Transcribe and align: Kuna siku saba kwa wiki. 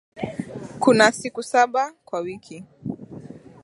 Kuna 0.79 1.11
siku 1.11 1.41
saba 1.43 1.93
kwa 2.05 2.19
wiki. 2.19 2.63